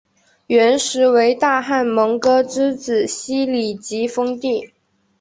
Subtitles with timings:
[0.47, 4.71] 元时为大汗蒙哥之子昔里吉封地。